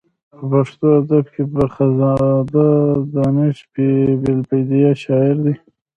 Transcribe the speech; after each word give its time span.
په 0.37 0.43
پښتو 0.51 0.87
ادب 0.99 1.25
کې 1.33 1.43
بخزاده 1.55 2.69
دانش 3.13 3.57
فې 3.71 3.89
البدیه 4.31 4.91
شاعر 5.03 5.35
دی. 5.45 5.55